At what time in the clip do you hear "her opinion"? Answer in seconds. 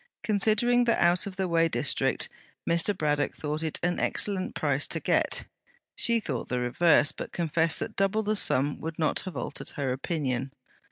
9.75-10.53